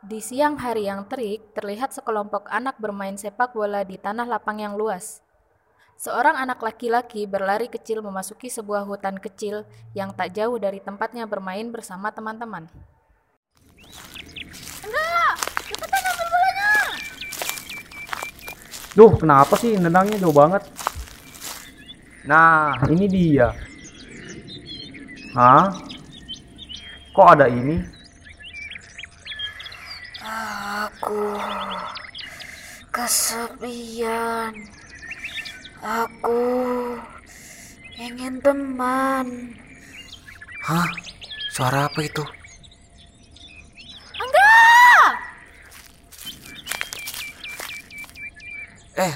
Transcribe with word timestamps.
Di 0.00 0.16
siang 0.16 0.56
hari 0.56 0.88
yang 0.88 1.04
terik, 1.12 1.52
terlihat 1.52 1.92
sekelompok 1.92 2.48
anak 2.48 2.80
bermain 2.80 3.20
sepak 3.20 3.52
bola 3.52 3.84
di 3.84 4.00
tanah 4.00 4.24
lapang 4.24 4.56
yang 4.56 4.72
luas. 4.72 5.20
Seorang 6.00 6.40
anak 6.40 6.64
laki-laki 6.64 7.28
berlari 7.28 7.68
kecil 7.68 8.00
memasuki 8.00 8.48
sebuah 8.48 8.88
hutan 8.88 9.20
kecil 9.20 9.68
yang 9.92 10.16
tak 10.16 10.32
jauh 10.32 10.56
dari 10.56 10.80
tempatnya 10.80 11.28
bermain 11.28 11.68
bersama 11.68 12.08
teman-teman. 12.08 12.64
Enggak, 14.88 15.34
cepetan 15.68 16.02
ambil 16.08 16.26
bolanya. 16.32 16.70
Duh, 18.96 19.12
kenapa 19.20 19.52
sih 19.60 19.76
nendangnya 19.76 20.16
jauh 20.16 20.32
banget? 20.32 20.64
Nah, 22.24 22.72
ini 22.88 23.04
dia. 23.04 23.52
Hah? 25.36 25.76
Kok 27.12 27.28
ada 27.36 27.52
ini? 27.52 27.99
Aku 30.30 31.34
kesepian. 32.94 34.54
Aku 35.82 36.38
ingin 37.98 38.38
teman. 38.38 39.26
Hah? 40.62 40.86
Suara 41.50 41.90
apa 41.90 41.98
itu? 42.06 42.22
Enggak. 44.22 45.10
Eh, 49.02 49.14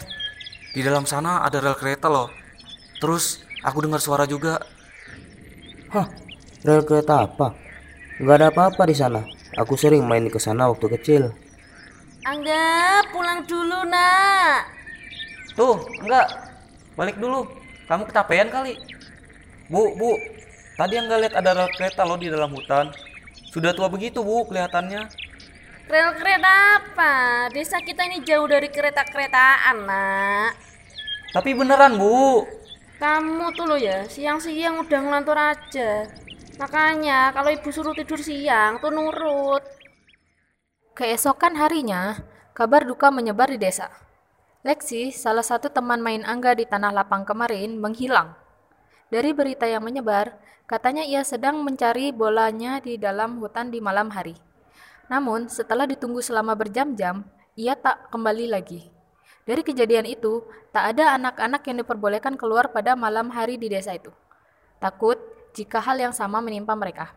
di 0.75 0.81
dalam 0.83 1.07
sana 1.07 1.47
ada 1.47 1.63
rel 1.63 1.79
kereta 1.79 2.11
loh. 2.11 2.27
Terus 2.99 3.39
aku 3.63 3.87
dengar 3.87 4.03
suara 4.03 4.27
juga. 4.27 4.59
Hah, 5.95 6.11
rel 6.67 6.83
kereta 6.83 7.23
apa? 7.23 7.55
Gak 8.19 8.37
ada 8.41 8.51
apa-apa 8.51 8.83
di 8.91 8.97
sana. 8.99 9.34
Aku 9.55 9.79
sering 9.79 10.03
main 10.03 10.27
ke 10.27 10.39
sana 10.43 10.67
waktu 10.67 10.87
kecil. 10.99 11.23
Angga, 12.27 13.07
pulang 13.15 13.47
dulu, 13.47 13.87
Nak. 13.87 14.67
Tuh, 15.55 15.79
enggak. 16.03 16.27
Balik 16.99 17.23
dulu. 17.23 17.47
Kamu 17.87 18.03
kecapean 18.11 18.51
kali. 18.51 18.75
Bu, 19.71 19.95
Bu. 19.95 20.19
Tadi 20.75 20.99
enggak 20.99 21.19
lihat 21.23 21.35
ada 21.39 21.51
rel 21.55 21.71
kereta 21.71 22.03
loh 22.03 22.19
di 22.19 22.27
dalam 22.27 22.51
hutan. 22.51 22.91
Sudah 23.55 23.71
tua 23.71 23.87
begitu, 23.87 24.27
Bu, 24.27 24.43
kelihatannya. 24.51 25.07
Rel 25.87 26.11
kereta 26.19 26.83
apa? 26.83 27.15
Desa 27.55 27.79
kita 27.79 28.03
ini 28.11 28.27
jauh 28.27 28.51
dari 28.51 28.67
kereta-keretaan, 28.67 29.77
Nak. 29.87 30.53
Tapi 31.31 31.55
beneran, 31.55 31.95
Bu. 31.95 32.43
Kamu 32.99 33.55
tuh 33.55 33.67
lo 33.69 33.77
ya, 33.79 34.03
siang-siang 34.11 34.83
udah 34.83 35.01
ngelantur 35.03 35.39
aja. 35.39 36.09
Makanya 36.55 37.35
kalau 37.35 37.51
ibu 37.51 37.69
suruh 37.75 37.95
tidur 37.97 38.23
siang 38.23 38.79
tuh 38.79 38.95
nurut. 38.95 39.65
Keesokan 40.95 41.59
harinya, 41.59 42.23
kabar 42.55 42.87
duka 42.87 43.11
menyebar 43.11 43.51
di 43.51 43.59
desa. 43.59 43.91
Lexi, 44.63 45.11
salah 45.11 45.43
satu 45.43 45.69
teman 45.69 45.99
main 45.99 46.23
Angga 46.23 46.55
di 46.55 46.65
tanah 46.65 46.95
lapang 46.95 47.27
kemarin, 47.27 47.77
menghilang. 47.77 48.39
Dari 49.11 49.35
berita 49.35 49.67
yang 49.67 49.83
menyebar, 49.83 50.39
katanya 50.65 51.03
ia 51.03 51.27
sedang 51.27 51.61
mencari 51.67 52.15
bolanya 52.15 52.79
di 52.79 52.97
dalam 52.97 53.43
hutan 53.43 53.69
di 53.75 53.83
malam 53.83 54.09
hari. 54.15 54.39
Namun, 55.11 55.51
setelah 55.51 55.85
ditunggu 55.85 56.23
selama 56.23 56.57
berjam-jam, 56.57 57.27
ia 57.59 57.77
tak 57.77 58.09
kembali 58.09 58.49
lagi. 58.55 58.89
Dari 59.45 59.61
kejadian 59.61 60.09
itu, 60.09 60.41
tak 60.73 60.97
ada 60.97 61.19
anak-anak 61.19 61.61
yang 61.69 61.85
diperbolehkan 61.85 62.39
keluar 62.41 62.73
pada 62.73 62.97
malam 62.97 63.29
hari 63.29 63.61
di 63.61 63.69
desa 63.69 63.93
itu. 63.93 64.09
Takut 64.81 65.34
jika 65.55 65.79
hal 65.79 65.97
yang 66.03 66.11
sama 66.11 66.43
menimpa 66.43 66.75
mereka. 66.75 67.15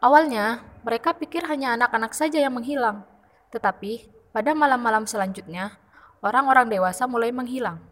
Awalnya, 0.00 0.64
mereka 0.86 1.12
pikir 1.12 1.44
hanya 1.44 1.76
anak-anak 1.76 2.16
saja 2.16 2.40
yang 2.40 2.56
menghilang. 2.56 3.04
Tetapi, 3.52 4.08
pada 4.32 4.54
malam-malam 4.56 5.04
selanjutnya, 5.04 5.76
orang-orang 6.24 6.70
dewasa 6.70 7.04
mulai 7.04 7.34
menghilang. 7.34 7.82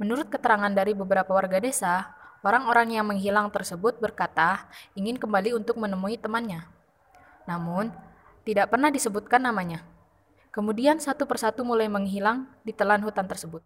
Menurut 0.00 0.26
keterangan 0.32 0.72
dari 0.72 0.96
beberapa 0.96 1.30
warga 1.30 1.62
desa, 1.62 2.10
orang-orang 2.42 2.98
yang 2.98 3.06
menghilang 3.06 3.52
tersebut 3.52 4.00
berkata 4.02 4.66
ingin 4.98 5.20
kembali 5.20 5.54
untuk 5.54 5.78
menemui 5.78 6.18
temannya. 6.18 6.66
Namun, 7.46 7.92
tidak 8.42 8.72
pernah 8.72 8.88
disebutkan 8.88 9.44
namanya. 9.44 9.84
Kemudian 10.48 10.98
satu 10.98 11.28
persatu 11.28 11.62
mulai 11.62 11.86
menghilang 11.86 12.48
di 12.64 12.72
telan 12.72 13.04
hutan 13.04 13.28
tersebut. 13.28 13.60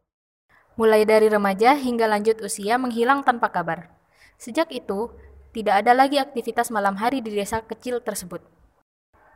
Mulai 0.74 1.06
dari 1.06 1.30
remaja 1.30 1.78
hingga 1.78 2.10
lanjut 2.10 2.42
usia 2.42 2.76
menghilang 2.76 3.22
tanpa 3.22 3.48
kabar. 3.48 4.01
Sejak 4.42 4.74
itu, 4.74 5.06
tidak 5.54 5.86
ada 5.86 5.94
lagi 5.94 6.18
aktivitas 6.18 6.74
malam 6.74 6.98
hari 6.98 7.22
di 7.22 7.30
desa 7.30 7.62
kecil 7.62 8.02
tersebut. 8.02 8.42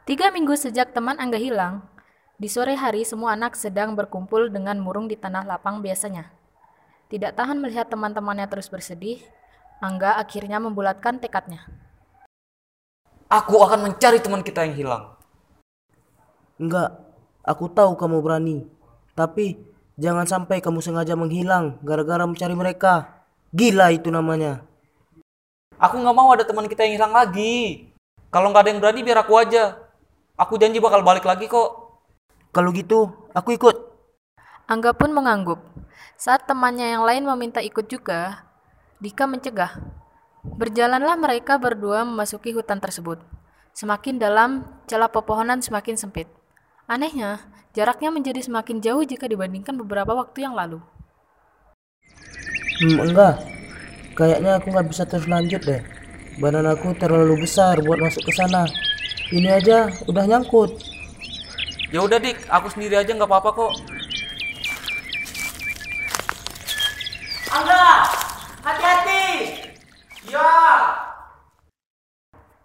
Tiga 0.02 0.34
minggu 0.34 0.58
sejak 0.58 0.90
teman 0.90 1.14
Angga 1.22 1.38
hilang, 1.38 1.86
di 2.42 2.50
sore 2.50 2.74
hari 2.74 3.06
semua 3.06 3.38
anak 3.38 3.54
sedang 3.54 3.94
berkumpul 3.94 4.50
dengan 4.50 4.82
murung 4.82 5.06
di 5.06 5.14
tanah 5.14 5.46
lapang 5.46 5.78
biasanya. 5.78 6.34
Tidak 7.06 7.38
tahan 7.38 7.62
melihat 7.62 7.86
teman-temannya 7.86 8.50
terus 8.50 8.66
bersedih, 8.66 9.22
Angga 9.78 10.18
akhirnya 10.18 10.58
membulatkan 10.58 11.22
tekadnya. 11.22 11.62
Aku 13.30 13.62
akan 13.62 13.86
mencari 13.86 14.18
teman 14.18 14.42
kita 14.42 14.66
yang 14.66 14.74
hilang. 14.74 15.14
Enggak, 16.58 16.98
aku 17.46 17.70
tahu 17.70 17.94
kamu 17.94 18.26
berani. 18.26 18.66
Tapi 19.14 19.54
jangan 19.94 20.26
sampai 20.26 20.58
kamu 20.58 20.82
sengaja 20.82 21.14
menghilang 21.14 21.78
gara-gara 21.86 22.26
mencari 22.26 22.58
mereka. 22.58 23.22
Gila 23.54 23.94
itu 23.94 24.10
namanya. 24.10 24.66
Aku 25.76 26.00
nggak 26.00 26.16
mau 26.16 26.32
ada 26.32 26.44
teman 26.44 26.64
kita 26.64 26.88
yang 26.88 26.97
hilang 26.97 27.12
lagi. 27.12 27.92
Kalau 28.32 28.48
nggak 28.48 28.64
ada 28.64 28.70
yang 28.72 28.81
berani, 28.81 29.00
biar 29.04 29.20
aku 29.20 29.37
aja. 29.37 29.76
Aku 30.37 30.56
janji 30.56 30.81
bakal 30.81 31.04
balik 31.04 31.25
lagi 31.25 31.48
kok. 31.48 32.00
Kalau 32.53 32.72
gitu, 32.72 33.12
aku 33.37 33.53
ikut. 33.53 33.76
Angga 34.65 34.97
pun 34.97 35.12
mengangguk. 35.12 35.60
Saat 36.16 36.48
temannya 36.48 36.97
yang 36.97 37.04
lain 37.04 37.28
meminta 37.28 37.60
ikut 37.60 37.92
juga, 37.92 38.48
Dika 38.97 39.28
mencegah. 39.28 39.76
Berjalanlah 40.41 41.20
mereka 41.20 41.60
berdua 41.60 42.09
memasuki 42.09 42.56
hutan 42.56 42.81
tersebut. 42.81 43.20
Semakin 43.76 44.16
dalam, 44.16 44.65
celah 44.88 45.12
pepohonan 45.12 45.60
semakin 45.60 46.00
sempit. 46.00 46.25
Anehnya, 46.88 47.44
jaraknya 47.76 48.09
menjadi 48.09 48.41
semakin 48.41 48.81
jauh 48.81 49.04
jika 49.04 49.28
dibandingkan 49.28 49.76
beberapa 49.76 50.16
waktu 50.16 50.48
yang 50.48 50.56
lalu. 50.56 50.81
Hmm, 52.81 52.97
enggak. 53.04 53.55
Kayaknya 54.16 54.56
aku 54.56 54.72
nggak 54.72 54.88
bisa 54.88 55.04
terus 55.04 55.28
lanjut 55.28 55.60
deh. 55.60 55.84
Badan 56.41 56.65
aku 56.65 56.97
terlalu 56.97 57.44
besar 57.44 57.77
buat 57.84 58.00
masuk 58.00 58.25
ke 58.25 58.32
sana. 58.32 58.65
Ini 59.28 59.60
aja 59.60 59.93
udah 60.09 60.25
nyangkut. 60.25 60.72
Ya 61.93 62.00
udah 62.00 62.16
dik, 62.16 62.49
aku 62.49 62.72
sendiri 62.72 62.97
aja 62.97 63.12
nggak 63.12 63.28
apa-apa 63.28 63.50
kok. 63.53 63.72
Angga, 67.53 67.84
hati-hati. 68.65 69.25
Ya. 70.33 70.48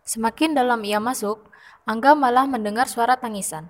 Semakin 0.07 0.55
dalam 0.55 0.87
ia 0.87 1.03
masuk, 1.03 1.51
Angga 1.83 2.15
malah 2.15 2.47
mendengar 2.47 2.87
suara 2.87 3.19
tangisan. 3.19 3.67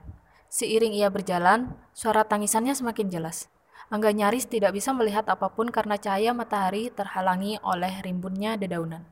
Seiring 0.54 0.94
ia 0.94 1.10
berjalan, 1.10 1.74
suara 1.98 2.30
tangisannya 2.30 2.78
semakin 2.78 3.10
jelas. 3.10 3.50
Angga 3.92 4.16
nyaris 4.16 4.48
tidak 4.48 4.72
bisa 4.72 4.96
melihat 4.96 5.28
apa 5.28 5.52
pun 5.52 5.68
karena 5.68 6.00
cahaya 6.00 6.32
matahari 6.32 6.88
terhalangi 6.96 7.60
oleh 7.60 7.92
rimbunnya 8.00 8.56
dedaunan. 8.56 9.04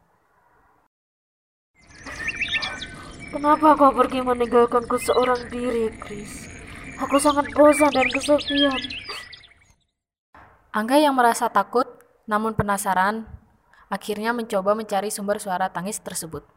Kenapa 3.29 3.75
kau 3.75 3.91
pergi 3.91 4.23
meninggalkanku 4.23 4.95
seorang 5.03 5.51
diri, 5.51 5.91
Chris? 5.99 6.47
Aku 6.95 7.19
sangat 7.19 7.51
bosan 7.51 7.91
dan 7.91 8.07
kesepian. 8.07 8.79
Angga 10.71 10.95
yang 10.95 11.11
merasa 11.11 11.51
takut 11.51 11.85
namun 12.23 12.55
penasaran 12.55 13.27
akhirnya 13.91 14.31
mencoba 14.31 14.79
mencari 14.79 15.11
sumber 15.11 15.43
suara 15.43 15.67
tangis 15.67 15.99
tersebut. 15.99 16.47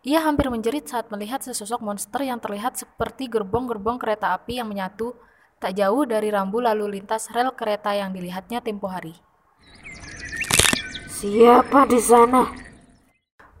Ia 0.00 0.24
hampir 0.24 0.48
menjerit 0.48 0.88
saat 0.88 1.12
melihat 1.12 1.44
sesosok 1.44 1.84
monster 1.84 2.24
yang 2.24 2.40
terlihat 2.40 2.80
seperti 2.80 3.28
gerbong-gerbong 3.28 4.00
kereta 4.00 4.32
api 4.32 4.56
yang 4.56 4.72
menyatu 4.72 5.12
tak 5.60 5.76
jauh 5.76 6.08
dari 6.08 6.32
rambu 6.32 6.64
lalu 6.64 6.96
lintas 6.98 7.28
rel 7.36 7.52
kereta 7.52 7.92
yang 7.92 8.16
dilihatnya 8.16 8.64
tempo 8.64 8.88
hari. 8.88 9.12
Siapa 11.20 11.84
di 11.84 12.00
sana? 12.00 12.48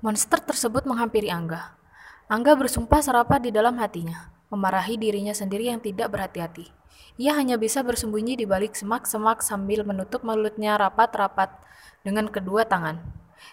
Monster 0.00 0.40
tersebut 0.40 0.88
menghampiri 0.88 1.28
Angga. 1.28 1.76
Angga 2.24 2.56
bersumpah 2.56 3.04
serapah 3.04 3.36
di 3.36 3.52
dalam 3.52 3.76
hatinya, 3.76 4.32
memarahi 4.48 4.96
dirinya 4.96 5.36
sendiri 5.36 5.68
yang 5.68 5.76
tidak 5.76 6.08
berhati-hati. 6.08 6.72
Ia 7.20 7.36
hanya 7.36 7.60
bisa 7.60 7.84
bersembunyi 7.84 8.40
di 8.40 8.48
balik 8.48 8.72
semak-semak 8.72 9.44
sambil 9.44 9.84
menutup 9.84 10.24
mulutnya 10.24 10.80
rapat-rapat 10.80 11.52
dengan 12.00 12.32
kedua 12.32 12.64
tangan. 12.64 12.96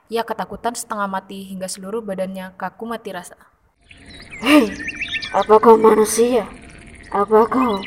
Ia 0.07 0.23
ketakutan 0.23 0.71
setengah 0.71 1.11
mati 1.11 1.43
hingga 1.51 1.67
seluruh 1.67 1.99
badannya 1.99 2.55
kaku 2.55 2.87
mati 2.87 3.11
rasa. 3.11 3.35
Hei, 4.39 4.71
apa 5.35 5.59
kau 5.59 5.75
manusia? 5.75 6.47
Apa 7.11 7.43
kau 7.43 7.83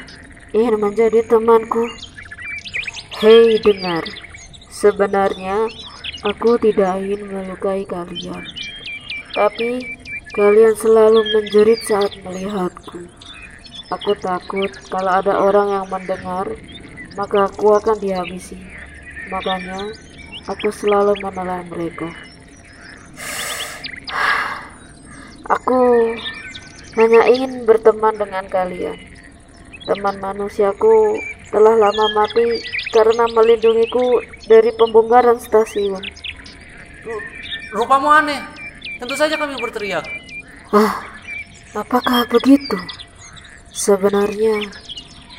ingin 0.55 0.77
menjadi 0.79 1.27
temanku? 1.27 1.85
Hei, 3.21 3.59
dengar. 3.61 4.07
Sebenarnya 4.71 5.69
aku 6.25 6.57
tidak 6.61 7.03
ingin 7.05 7.29
melukai 7.29 7.85
kalian. 7.85 8.45
Tapi 9.31 10.01
Kalian 10.31 10.79
selalu 10.79 11.27
menjerit 11.27 11.83
saat 11.83 12.15
melihatku. 12.23 13.03
Aku 13.91 14.15
takut 14.15 14.71
kalau 14.87 15.11
ada 15.11 15.35
orang 15.35 15.75
yang 15.75 15.87
mendengar, 15.91 16.47
maka 17.19 17.51
aku 17.51 17.75
akan 17.75 17.99
dihabisi. 17.99 18.55
Makanya, 19.27 19.91
aku 20.47 20.71
selalu 20.71 21.19
menelan 21.19 21.67
mereka. 21.67 22.15
Aku 25.51 26.15
hanya 26.95 27.27
ingin 27.27 27.67
berteman 27.67 28.15
dengan 28.15 28.47
kalian. 28.47 29.10
Teman 29.89 30.17
manusiaku 30.21 31.17
telah 31.51 31.75
lama 31.75 32.07
mati 32.15 32.61
karena 32.95 33.27
melindungiku 33.33 34.23
dari 34.47 34.71
pembongkaran 34.77 35.41
stasiun. 35.41 36.03
Ru- 37.03 37.25
Rupamu 37.75 38.09
aneh. 38.11 38.41
Tentu 39.01 39.17
saja 39.17 39.35
kami 39.41 39.57
berteriak. 39.57 40.05
Ah, 40.71 41.01
apakah 41.73 42.29
begitu? 42.29 42.77
Sebenarnya, 43.73 44.61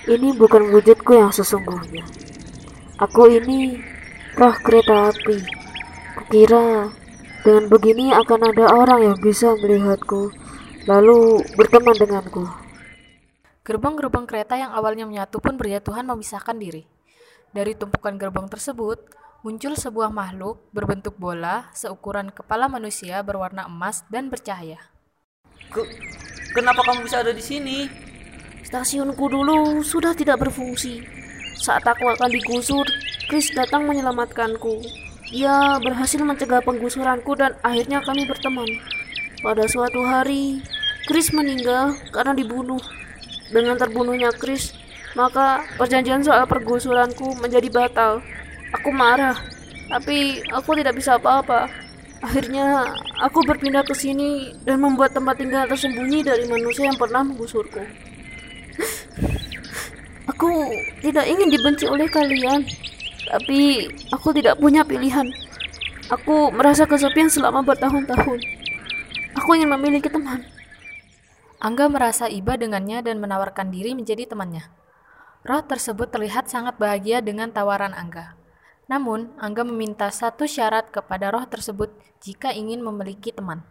ini 0.10 0.34
bukan 0.34 0.74
wujudku 0.74 1.14
yang 1.14 1.30
sesungguhnya. 1.30 2.02
Aku 2.98 3.30
ini 3.30 3.78
roh 4.40 4.56
kereta 4.66 5.14
api. 5.14 5.38
Kukira 6.18 6.90
dengan 7.46 7.70
begini 7.70 8.14
akan 8.14 8.40
ada 8.54 8.66
orang 8.74 9.02
yang 9.14 9.18
bisa 9.22 9.54
melihatku, 9.58 10.34
lalu 10.90 11.42
berteman 11.54 11.96
denganku. 11.98 12.46
Gerbong-gerbong 13.62 14.26
kereta 14.26 14.58
yang 14.58 14.74
awalnya 14.74 15.06
menyatu 15.06 15.38
pun 15.38 15.54
berjatuhan 15.54 16.02
memisahkan 16.10 16.58
diri. 16.58 16.90
Dari 17.54 17.78
tumpukan 17.78 18.18
gerbong 18.18 18.50
tersebut, 18.50 18.98
muncul 19.46 19.78
sebuah 19.78 20.10
makhluk 20.10 20.66
berbentuk 20.74 21.14
bola 21.22 21.70
seukuran 21.78 22.34
kepala 22.34 22.66
manusia 22.66 23.22
berwarna 23.22 23.70
emas 23.70 24.02
dan 24.10 24.34
bercahaya. 24.34 24.82
Ke- 25.70 25.94
kenapa 26.58 26.82
kamu 26.82 27.06
bisa 27.06 27.22
ada 27.22 27.30
di 27.30 27.44
sini? 27.46 27.86
Stasiunku 28.66 29.30
dulu 29.30 29.86
sudah 29.86 30.18
tidak 30.18 30.42
berfungsi. 30.42 31.06
Saat 31.62 31.86
aku 31.86 32.10
akan 32.18 32.34
digusur, 32.34 32.90
Chris 33.30 33.54
datang 33.54 33.86
menyelamatkanku. 33.86 34.82
Ia 35.38 35.78
berhasil 35.78 36.18
mencegah 36.18 36.66
penggusuranku 36.66 37.38
dan 37.38 37.54
akhirnya 37.62 38.02
kami 38.02 38.26
berteman. 38.26 38.68
Pada 39.46 39.70
suatu 39.70 40.02
hari, 40.02 40.66
Chris 41.06 41.30
meninggal 41.30 41.94
karena 42.10 42.34
dibunuh. 42.34 42.82
Dengan 43.52 43.76
terbunuhnya 43.76 44.32
Chris, 44.32 44.72
maka 45.12 45.68
perjanjian 45.76 46.24
soal 46.24 46.48
pergusuranku 46.48 47.36
menjadi 47.44 47.68
batal. 47.68 48.24
Aku 48.80 48.96
marah, 48.96 49.36
tapi 49.92 50.40
aku 50.56 50.72
tidak 50.80 50.96
bisa 50.96 51.20
apa-apa. 51.20 51.68
Akhirnya, 52.24 52.88
aku 53.20 53.44
berpindah 53.44 53.84
ke 53.84 53.92
sini 53.92 54.56
dan 54.64 54.80
membuat 54.80 55.12
tempat 55.12 55.36
tinggal 55.36 55.68
tersembunyi 55.68 56.24
dari 56.24 56.48
manusia 56.48 56.88
yang 56.88 56.96
pernah 56.96 57.28
menggusurku. 57.28 57.84
Aku 60.32 60.48
tidak 61.04 61.28
ingin 61.28 61.52
dibenci 61.52 61.86
oleh 61.92 62.08
kalian, 62.08 62.64
tapi 63.28 63.92
aku 64.16 64.32
tidak 64.32 64.56
punya 64.64 64.88
pilihan. 64.88 65.28
Aku 66.08 66.56
merasa 66.56 66.88
kesepian 66.88 67.28
selama 67.28 67.60
bertahun-tahun. 67.68 68.40
Aku 69.44 69.50
ingin 69.60 69.70
memiliki 69.76 70.08
teman. 70.08 70.40
Angga 71.62 71.86
merasa 71.94 72.26
iba 72.26 72.58
dengannya 72.58 73.06
dan 73.06 73.22
menawarkan 73.22 73.70
diri 73.70 73.94
menjadi 73.94 74.26
temannya. 74.26 74.66
Roh 75.46 75.62
tersebut 75.62 76.10
terlihat 76.10 76.50
sangat 76.50 76.82
bahagia 76.82 77.22
dengan 77.22 77.54
tawaran 77.54 77.94
Angga. 77.94 78.34
Namun, 78.90 79.30
Angga 79.38 79.62
meminta 79.62 80.10
satu 80.10 80.50
syarat 80.50 80.90
kepada 80.90 81.30
roh 81.30 81.46
tersebut 81.46 81.94
jika 82.18 82.50
ingin 82.50 82.82
memiliki 82.82 83.30
teman. 83.30 83.62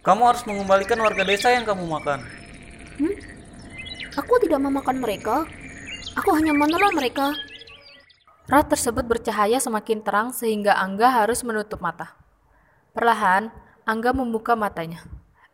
Kamu 0.00 0.24
harus 0.24 0.48
mengembalikan 0.48 0.96
warga 1.04 1.28
desa 1.28 1.52
yang 1.52 1.68
kamu 1.68 1.84
makan. 1.84 2.24
Aku 4.16 4.40
tidak 4.40 4.64
memakan 4.64 4.96
mereka. 4.96 5.44
Aku 6.16 6.32
hanya 6.32 6.56
menelan 6.56 6.96
mereka. 6.96 7.36
Roh 8.48 8.64
tersebut 8.64 9.04
bercahaya 9.04 9.60
semakin 9.60 10.00
terang 10.00 10.32
sehingga 10.32 10.72
Angga 10.80 11.12
harus 11.12 11.44
menutup 11.44 11.84
mata. 11.84 12.16
Perlahan, 12.96 13.52
Angga 13.84 14.16
membuka 14.16 14.56
matanya. 14.56 15.04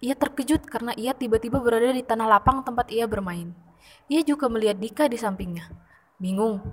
Ia 0.00 0.16
terkejut 0.16 0.64
karena 0.64 0.96
ia 0.96 1.12
tiba-tiba 1.12 1.60
berada 1.60 1.92
di 1.92 2.00
tanah 2.00 2.24
lapang 2.24 2.64
tempat 2.64 2.88
ia 2.88 3.04
bermain. 3.04 3.52
Ia 4.08 4.24
juga 4.24 4.48
melihat 4.48 4.80
Dika 4.80 5.04
di 5.12 5.20
sampingnya. 5.20 5.68
Bingung. 6.16 6.64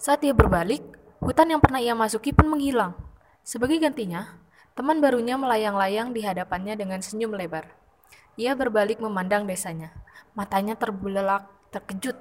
Saat 0.00 0.24
ia 0.24 0.32
berbalik, 0.32 0.80
hutan 1.20 1.52
yang 1.52 1.60
pernah 1.60 1.80
ia 1.80 1.92
masuki 1.92 2.32
pun 2.32 2.48
menghilang. 2.48 2.96
Sebagai 3.44 3.76
gantinya, 3.76 4.40
teman 4.72 5.04
barunya 5.04 5.36
melayang-layang 5.36 6.16
di 6.16 6.24
hadapannya 6.24 6.72
dengan 6.72 7.04
senyum 7.04 7.36
lebar. 7.36 7.68
Ia 8.40 8.56
berbalik 8.56 8.98
memandang 8.98 9.44
desanya. 9.44 9.92
Matanya 10.32 10.74
terbelalak, 10.74 11.46
terkejut. 11.68 12.16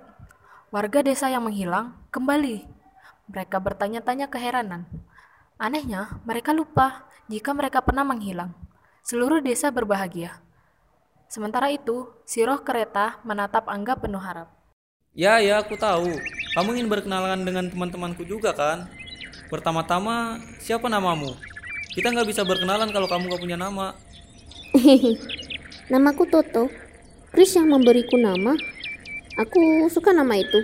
Warga 0.69 1.01
desa 1.01 1.31
yang 1.31 1.47
menghilang 1.47 1.95
kembali. 2.11 2.67
Mereka 3.31 3.57
bertanya-tanya 3.63 4.27
keheranan. 4.27 4.85
Anehnya, 5.55 6.19
mereka 6.27 6.51
lupa 6.51 7.07
jika 7.31 7.55
mereka 7.55 7.79
pernah 7.79 8.03
menghilang. 8.03 8.62
Seluruh 9.03 9.43
desa 9.43 9.67
berbahagia. 9.67 10.39
Sementara 11.27 11.67
itu, 11.75 12.07
si 12.23 12.39
roh 12.39 12.63
kereta 12.63 13.19
menatap 13.27 13.67
Angga 13.67 13.99
penuh 13.99 14.23
harap. 14.23 14.47
Ya, 15.11 15.43
ya, 15.43 15.59
aku 15.59 15.75
tahu. 15.75 16.07
Kamu 16.55 16.71
ingin 16.71 16.87
berkenalan 16.87 17.43
dengan 17.43 17.67
teman-temanku 17.67 18.23
juga 18.23 18.55
kan? 18.55 18.87
Pertama-tama, 19.51 20.39
siapa 20.63 20.87
namamu? 20.87 21.35
Kita 21.91 22.15
nggak 22.15 22.31
bisa 22.31 22.47
berkenalan 22.47 22.95
kalau 22.95 23.11
kamu 23.11 23.27
nggak 23.27 23.43
punya 23.43 23.59
nama. 23.59 23.91
Namaku 25.91 26.23
Toto. 26.31 26.71
Chris 27.35 27.59
yang 27.59 27.75
memberiku 27.75 28.15
nama. 28.15 28.55
Aku 29.35 29.91
suka 29.91 30.15
nama 30.15 30.39
itu. 30.39 30.63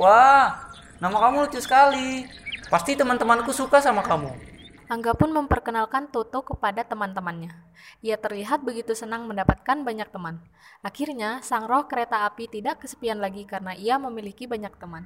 Wah, 0.00 0.72
nama 1.04 1.20
kamu 1.20 1.44
lucu 1.44 1.60
sekali. 1.60 2.24
Pasti 2.72 2.96
teman-temanku 2.96 3.52
suka 3.52 3.76
sama 3.84 4.00
kamu. 4.00 4.47
Angga 4.88 5.12
pun 5.12 5.28
memperkenalkan 5.28 6.08
Toto 6.08 6.40
kepada 6.40 6.80
teman-temannya. 6.80 7.52
Ia 8.00 8.16
terlihat 8.16 8.64
begitu 8.64 8.96
senang 8.96 9.28
mendapatkan 9.28 9.84
banyak 9.84 10.08
teman. 10.08 10.40
Akhirnya, 10.80 11.44
sang 11.44 11.68
roh 11.68 11.84
kereta 11.84 12.24
api 12.24 12.48
tidak 12.48 12.80
kesepian 12.80 13.20
lagi 13.20 13.44
karena 13.44 13.76
ia 13.76 14.00
memiliki 14.00 14.48
banyak 14.48 14.72
teman. 14.80 15.04